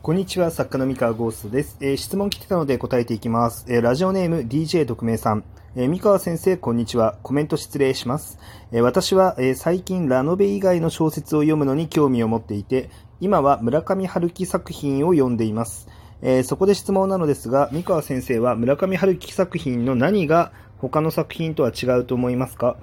[0.00, 1.76] こんにちは、作家の三河ゴーストです。
[1.80, 3.66] えー質問来てたので答えていきます。
[3.68, 5.44] えーラジオネーム DJ 特命さん。
[5.74, 7.16] えー三河先生、こんにちは。
[7.22, 8.38] コメント失礼します。
[8.72, 12.90] えー私は、えー最近ラノベ以外の小説を読むのに興味を持っていて、
[13.20, 15.88] 今は村上春樹作品を読んでいます。
[16.22, 22.76] えーそこで質問なのですが、三河先生は村上春樹作品の何が他の作品とは違うと思いますか？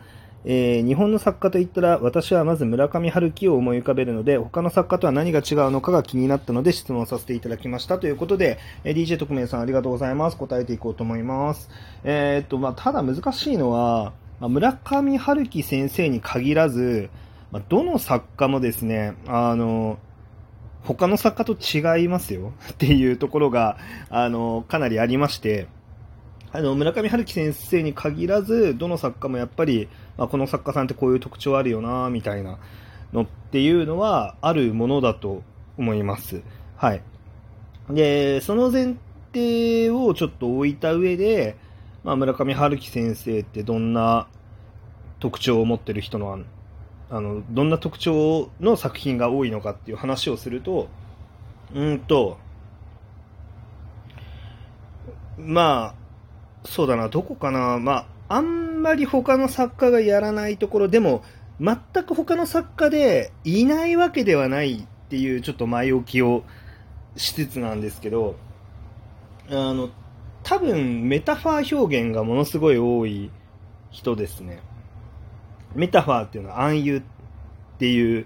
[0.47, 10.37] えー日本の作家といったら私はまず村上春樹を思い浮かべるので他の作家とは何が違うのかが気になったので質問させていただきましたということで、えー DJ 特命さんありがとうございます。
[10.37, 11.69] 答えていこうと思います。
[12.03, 17.09] えーっとまあただ難しいのは、まあ村上春樹先生に限らず、
[17.51, 19.97] まあどの作家もですねあの
[20.83, 23.77] 他の作家と違いますよっていうところが
[24.09, 25.67] あのかなりありまして
[26.51, 32.59] あの村上春樹先生に限らずどの作家もやっぱり、まあ、この作家さんってこういう特徴あるよなみたいな
[33.11, 35.43] のっていうのはあるものだと
[35.77, 36.41] 思います。
[36.77, 37.01] はい。
[37.89, 38.95] で、その前
[39.33, 41.57] 提をちょっと置いた上で、
[42.03, 44.27] まあ、村上春樹先生ってどんな
[45.19, 46.39] 特徴を持ってる人の
[47.09, 50.87] あのどんな特徴の作品が多いのかっていう話をすると
[51.73, 52.37] うんと
[55.37, 56.04] まあ
[56.65, 61.23] そうだな、どこかな、まあ、あんまり他の作家がやらないところ、でも、
[61.59, 66.43] 全く他の作家でいないわけではないっていう、ちょっと前置きを
[67.15, 68.35] しつつなんですけど、
[69.49, 69.89] あの、
[70.43, 73.31] 多分、メタファー表現がものすごい多い
[73.91, 74.59] 人ですね。
[75.75, 77.03] メタファーっていうのは暗喩っ
[77.77, 78.25] ていう、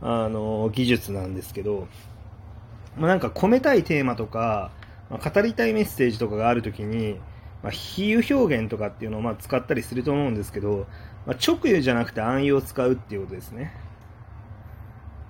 [0.00, 1.88] あの、技術なんですけど、
[2.96, 4.70] まあ、なんか込めたいテーマとか、
[5.10, 7.18] まあ語りたいメッセージとかがあるときに、
[7.62, 10.86] まあ、比喩表現とかっていうのをまあ使ったりすると思うんですけど、
[11.26, 13.72] まあ、直喩じゃなくて暗喩を使うっていうことですね。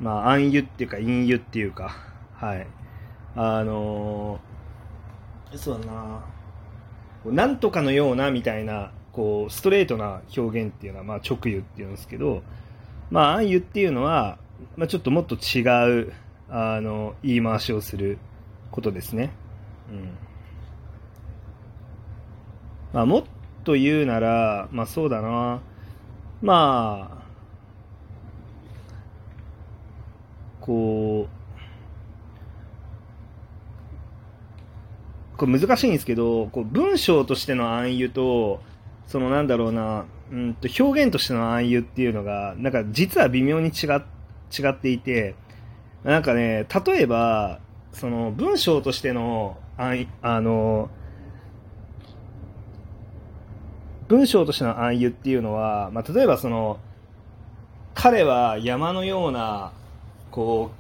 [0.01, 1.97] まあ、暗喩っていうか陰喩っていうか、
[2.35, 2.67] はい。
[3.35, 4.57] あのー
[5.57, 6.25] そうだな
[7.25, 12.43] なんとかのようなみたいな、こう、ストレートな表現っていうのは、まあ、直喩っていうんですけど、
[13.11, 14.39] まあ、暗喩っていうのは、
[14.77, 15.63] まあ、ちょっともっと違
[16.03, 16.13] う、
[16.49, 18.19] あの、言い回しをする
[18.71, 19.33] ことですね。
[19.91, 20.11] うん。
[22.93, 23.25] まあ、もっ
[23.65, 25.61] と言うなら、まあそうだな。
[26.43, 27.27] まあ、
[30.61, 31.37] こう、
[35.37, 38.63] これ難しいんですけど、こう文章としての暗喩と、
[39.07, 45.35] そのなんだろうな、うんと表現としての暗喩っていうのが、なんか実は微妙に違違っていて、
[46.05, 47.61] なんかね、例えば、
[47.93, 50.91] その文章としての暗あの、
[54.09, 56.79] 文章としての暗喩っていうのは、まあ、例えばその
[57.95, 59.73] 彼は山のような
[60.31, 60.71] こ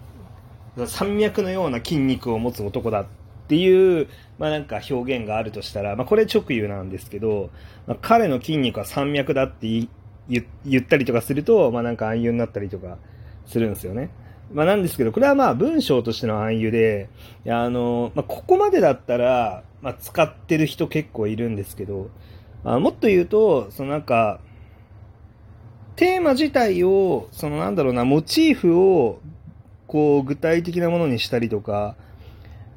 [0.76, 3.06] う山脈のような筋肉を持つ男だっ
[3.48, 7.50] ていう、まあ、なんか表現があるとしたら、まあ、これ直喩なんですけど、
[7.86, 9.88] まあ、彼の筋肉は山脈だって
[10.28, 12.98] 言ったりとかすると、まあ、なんか暗喩になったりとか
[13.46, 14.10] するんですよね。
[14.52, 17.08] まあ、なんですけど、これはまあ文章としての暗喩で、
[17.48, 22.10] あのまあ、ここまでだったら、まあ、使ってる人結構いるんですけど、
[22.64, 24.40] あもっと言うと、そのなんか、
[25.96, 29.20] テーマ自体を、そのなんだろうな、モチーフを、
[29.86, 31.96] こう、具体的なものにしたりとか、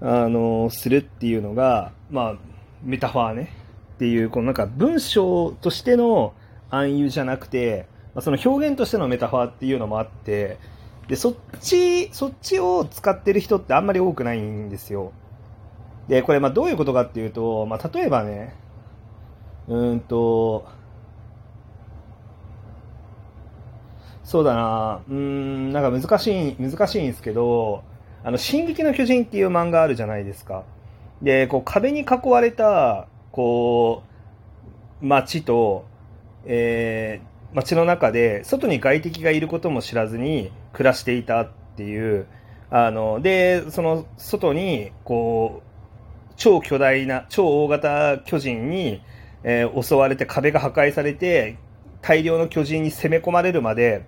[0.02, 2.36] あの、するっていうのが、まあ、
[2.84, 3.52] メタファーね。
[3.96, 6.34] っていう、このなんか文章としての
[6.70, 10.58] 暗喩じゃなくて、まあ、その表現としてのメタファーっていうのもあって、
[11.10, 15.12] で、そっち、そっちを使ってる人ってあんまり多くないんですよ。
[16.08, 18.56] で、これ、まあ、どういうことかっていうと、まあ、例えばね、
[19.70, 20.68] うんと、
[24.24, 27.84] そうだな、うん、なんか難しい、難しいんですけど、
[28.24, 30.64] あの、進撃の巨人っていう漫画あるじゃないですか。
[31.22, 34.04] で、こう、壁に囲われた、こ
[35.02, 35.86] う、街と、
[36.46, 42.26] えー、街の中で、外に外敵がいることも知らずに暮らしていたっていう、
[42.72, 49.02] あの、で、その外に、こう、超巨大な、超大型巨人に、
[49.44, 51.58] えー襲われて壁が破壊されて
[52.02, 54.06] 大量の巨人に攻め込まれるまで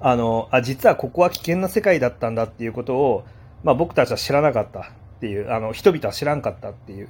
[0.00, 3.24] あのあ実はここは危険な世界だったんだっていうことを、
[3.62, 4.84] まあ、僕たちは知らなかったっ
[5.20, 7.08] ていうあの人々は知らんかったっていう、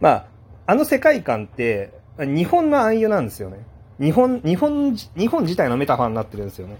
[0.00, 0.26] まあ、
[0.66, 3.64] あの世界観って日本の暗喩なんですよね。
[3.98, 6.76] 日本日本日本自体のメタファーになってるんですよね。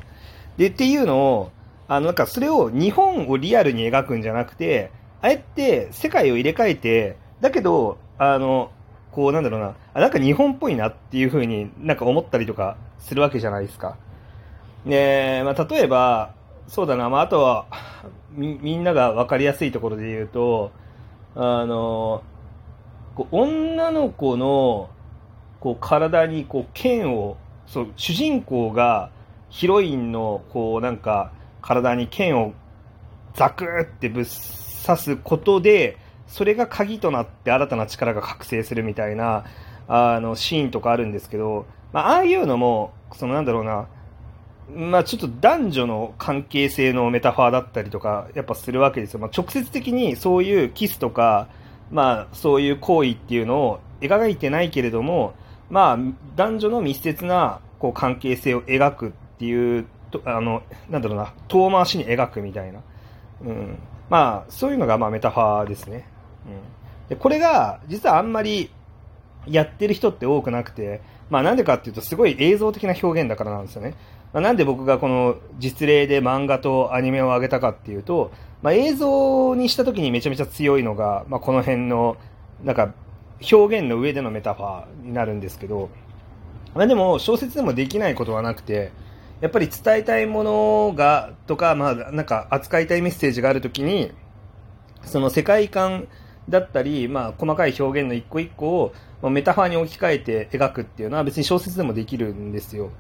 [0.59, 1.51] でっていうのを
[1.89, 4.91] あのなんかそれを日本をリアルに描くんじゃなくて
[5.23, 8.71] あえて世界を入れ替えてだけどあの
[9.13, 13.97] こうなんだろうな、あなんか日本っぽいなっていう風になんか思ったりとかするわけじゃないですか。
[14.87, 16.35] で、まあ、例えば、
[16.67, 17.67] そうだな、まあ、あとは、
[18.33, 20.71] みみんなが分かりやすいところで言うと
[21.35, 22.23] あの
[23.15, 24.91] こう女の子の
[25.59, 27.37] こう体にこう剣を
[27.67, 29.11] そう主人公が
[29.49, 32.55] ヒロインのこうなんか体に剣を
[33.35, 35.99] ザクってぶっ刺すことで
[36.31, 39.45] それが鍵となって新たな力が覚醒するみたいな
[39.89, 43.89] あのシーンとかあるんですけど、まあ、ああいうのもそのなんだろうな
[44.75, 49.21] まあ、ちょっと男女の関係性のメタファーだったりとか、やっぱするわけですよ。
[49.21, 51.49] まあ、直接的にそういうキスとか、
[51.91, 55.35] まあ、そういう行為っていうのを描いてないけれども、
[55.71, 55.99] まあ、
[56.37, 59.87] 男女の密接なこう関係性を描くっていう、
[60.25, 62.81] あの、なんだろうな、遠回しに描くみたいな。
[63.43, 63.79] うん。
[64.09, 66.07] まあ、そういうのがまあメタファーですね。
[66.47, 67.09] うん。
[67.09, 68.71] で、これが、実はあんまり
[69.47, 73.95] やってる人って多くなくて、まあなんでかっていうと、すごい映像的な表現だからなんですよね。
[74.33, 78.31] まあ、なんで僕がこの実例で漫画とアニメを上げたかっていうと、
[78.63, 82.17] まあ、映像にした時にめちゃめちゃ強いのが、まあ、この辺の、
[82.63, 82.95] なんか、
[83.51, 85.89] 表現の上でのメタファーになるんですけど、
[86.75, 88.93] まあ、でも小説でもできないことはなくて、
[89.41, 94.13] やっぱり伝えたいものが、とか、まあ、なんか扱いたいメッセージがあるときに、
[95.03, 96.07] その世界観
[96.51, 102.91] だったり、まあ、細かい表現の一個一個を、まあ、メタファーに置き換えて描くっていうのは別に小説でもできるんですよ。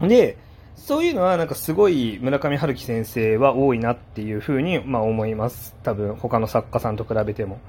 [0.00, 0.36] で、
[0.76, 5.74] そういうのはなんかすごい村上春樹先生は多いなっていうふうにまあ思います。
[5.82, 7.60] 多分他の作家さんと比べても。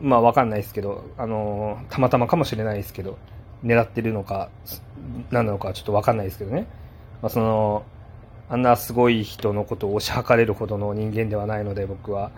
[0.00, 3.18] まあわかんないですけど、あのー、たまたまかもしれないですけど、
[3.64, 4.48] 狙ってるのか、
[5.30, 6.68] 何なのかちょっとわかんないですけどね。
[7.20, 7.82] まあその、
[8.48, 12.30] あんなすごい人のことを推し量れるほどの人間ではないので僕は。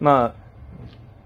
[0.00, 0.43] まあ、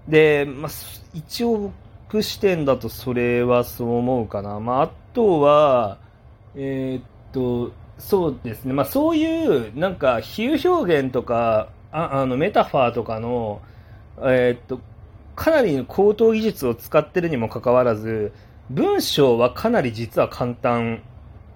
[0.09, 0.71] で、まあ、
[1.13, 1.71] 一応
[2.11, 4.59] 僕視点だとそれはそう思うかな。
[4.59, 5.99] まああとは、
[6.55, 13.61] えー、っと、そうですね、まあ、そういうなんか比喩表現とかああのメタファーとかの、
[14.19, 14.79] えー、っと
[15.35, 18.31] かなりの高等技術を使ってるにもかかわらず
[18.69, 21.03] 文章はかなり実は簡単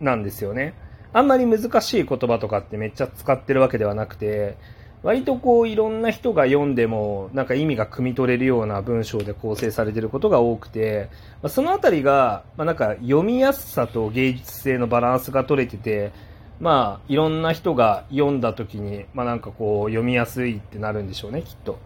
[0.01, 0.73] なんですよね。
[1.13, 4.57] あんまり難しい言葉とかってめっちゃ使ってるわけではなくて
[5.03, 11.09] 割とこういろんな人が読んでもなんか意味が汲み取れるような文章で構成されていることが多くて、
[11.41, 16.13] まあ、そのあたりが、まあ、なんか読みやすさと芸術性のバランスが取れてて、
[16.59, 21.77] まあいろんな人が読んだ時に、まあなんかこう読みやすいってなるんでしょうね、きっと。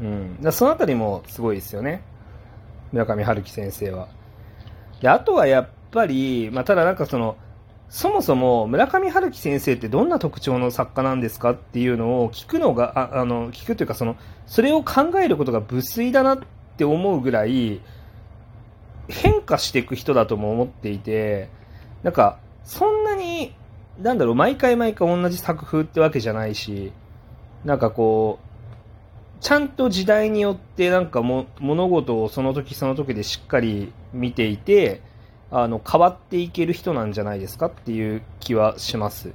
[0.00, 0.40] うん。
[0.40, 2.02] だそのあたりもすごいですよね。
[2.92, 4.08] 村上春樹先生は。
[5.00, 7.36] で、あとはやっぱり、まあただなんかその、
[7.92, 14.16] そもそも村上春樹先生ってどんな特徴の作家なんですかっていうのを聞くのが、ああの、聞くというかその、
[14.46, 16.38] それを考えることが無粋だなっ
[16.78, 17.82] て思うぐらい、
[19.08, 21.50] 変化していく人だとも思っていて、
[22.02, 23.54] なんか、そんなに、
[24.00, 26.94] なんだろう、毎回毎回同じ作風ってわけじゃないし、
[27.62, 35.02] なんかこう、ちゃんと時代によってなんかも物事をその時その時でしっかり見ていて、
[35.52, 39.32] あの変わっていける人なんじゃないですかっていう気はします。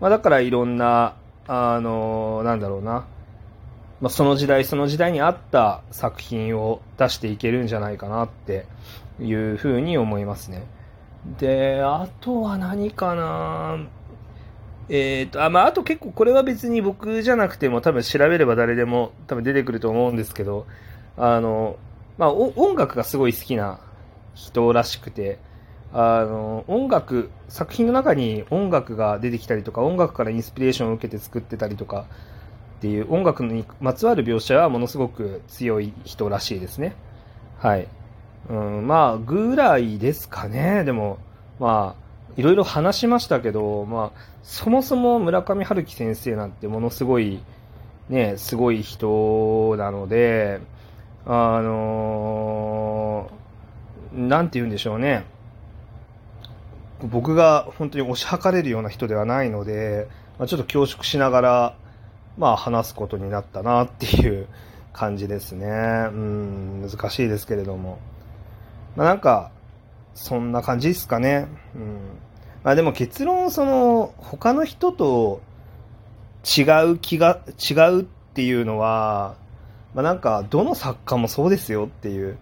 [0.00, 1.14] まあ、だからいろんな、
[1.46, 3.06] あのなんだろうな、
[4.00, 8.66] まあ、その時代その時代に合った作品を出していけるんじゃないかなって
[9.20, 10.64] いうふうに思いますね。
[11.38, 13.78] で、あとは何かな
[14.88, 20.66] えっ、ー、と、あ、まあ、あと結構これは別に僕じゃなくても多分調べれば誰でも多分出てくると思うんですけど、
[21.16, 21.76] あの、
[22.18, 23.80] まあ、音楽がすごい好きな
[24.34, 25.38] 人らしくて、
[25.94, 32.06] あの、音楽、作品の中に音楽が出てきたりとか、音楽からインスピレーションを受けて作ってたりとか
[32.78, 36.94] っていう音楽にまつわる描写はものすごく強い人らしいですね。
[37.58, 37.86] はい。
[38.48, 40.84] うん、まあ、ぐらいですかね。
[40.84, 41.18] でも、
[41.60, 42.02] まあ、
[42.36, 47.42] いろいろ話しましたけど、まあ、そもそも村上春樹先生なんてものすごい、
[48.08, 50.60] ね、すごい人なので、
[51.26, 53.42] あのー
[54.44, 55.24] て言うんでしょうね。
[57.06, 61.76] 僕が本当に推し量れるような人ではないので、まあ、ちょっと恐縮しながら、
[62.38, 64.46] まあ話すことになったなっていう
[64.92, 65.66] 感じですね。
[65.66, 67.98] うん、難しいですけれども。
[68.96, 69.50] まあなんか、
[70.14, 71.48] そんな感じですかね。
[71.74, 71.98] うん。
[72.62, 75.40] まあでも結論、その、他の人と
[76.44, 79.34] 違う気が、違うっていうのは、
[79.94, 82.36] まあなんか、どの作家もそうですよっていう。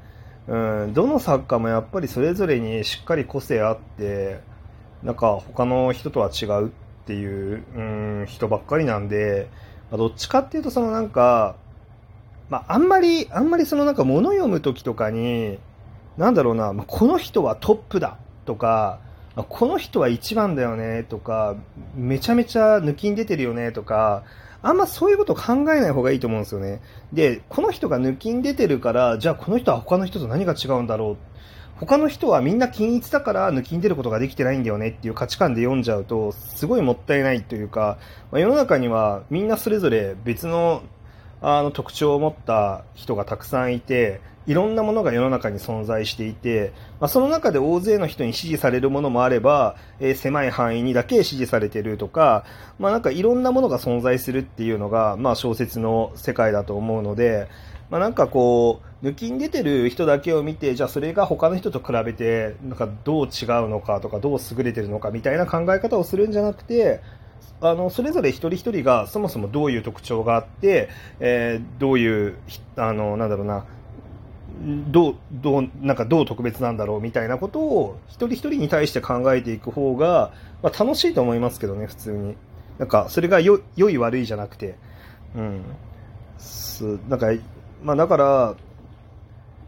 [0.49, 4.41] うん、どの作家もやっぱりそれぞれにしっかり個性あって、
[5.03, 6.71] なんか他の人とは違うっ
[7.07, 7.81] ていう、う
[8.23, 9.49] ん、人ばっかりなんで、
[9.91, 11.57] まあ、どっちかっていうとそのなんか、
[12.49, 15.59] まあ、あんまり、あんまりそのなんか物読む時とかに、
[16.19, 19.01] なんだろうな、まあ、この人はトップだとか、
[19.49, 21.57] この人は一番だよねとか、
[21.95, 24.25] めちゃめちゃ抜きに出てるよねとか、
[24.63, 26.83] あんまそういうこと考えない方がいいと思うんですよね。
[27.13, 31.17] で、この人が抜きん出てるから、じゃあこの人は他の人と何が違うんだろう。
[31.81, 37.99] 他の人はみんな均一だから抜きん出ることができてないんだよねっていう価値観で読んじゃうと、すごいもったいないというか、
[38.31, 40.83] まあ、世の中にはみんなそれぞれ別の
[41.43, 52.45] あの特徴を持った人がたくさんいて、いろんなものが世の中に存在していて、まあ、その中で大勢の人に支持されるものもあれば、えー、狭い範囲にだけ支持されてるとか、
[52.79, 57.49] まあ、なんかいろんなものが存在するっていうのが、まあ、小説の世界だと思うので、
[57.91, 67.01] まあ、なんかこう、抜きに出てる人だけを見て、じゃあそれが他の人と比べて、なんかどう違うのかとか、どう優れてるのかみたいな考え方をするんじゃなくて、
[67.63, 70.89] あのそれぞれ一人一人がそもそもどういう特徴があって、
[71.21, 72.37] えー、どういう
[72.77, 73.67] あのなんだろうな
[74.91, 80.33] どうどうなんかどう特別なんだろうみたいなことを一人一人に対して考えていく方が、
[80.63, 82.37] まあ、楽しいと思いますけどね普通に。
[82.79, 84.75] なんかそれがよ良い悪いじゃなくて。
[85.37, 85.63] うん。
[86.39, 87.29] すなんか
[87.83, 88.55] まあだから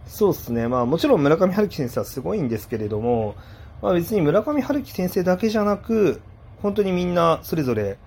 [0.07, 3.35] そうですねまあもちろん村上春樹先生はすごいんですけれども
[3.81, 6.21] まあ別に村上春樹先生だけじゃなく
[6.62, 7.99] 本当にみんなそれぞれ、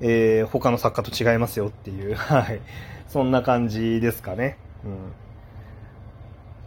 [0.00, 2.60] えー、他の作家と違いますよっていう、 はい。
[3.08, 4.56] そんな感じですかね。
[4.84, 4.92] うん。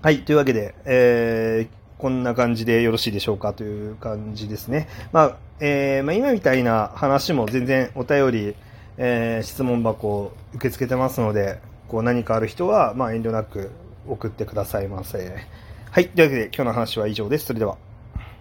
[0.02, 0.24] はい。
[0.24, 4.90] というわけで、えー、こんな感じでよろしいでしょうかという感じですね。
[5.14, 8.56] まあ、えー、まあ、今みたいな話も全然お便り、
[8.98, 13.72] えー、質問箱を受け付けてますので、こう何かある人は、まあ、遠慮なく
[14.08, 15.46] 送ってくださいませ。
[15.92, 16.10] はい。
[16.10, 17.46] というわけで今日の話は以上です。
[17.46, 17.87] それでは。